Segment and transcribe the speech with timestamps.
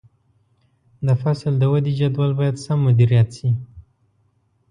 [1.07, 3.49] د فصل د ودې جدول باید سم مدیریت شي.